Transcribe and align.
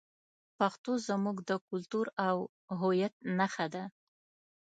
پښتو 0.57 0.91
زموږ 1.07 1.37
د 1.49 1.51
کلتور 1.67 2.05
او 2.27 2.35
هویت 2.79 3.13
نښه 3.37 3.67
ده. 3.73 3.83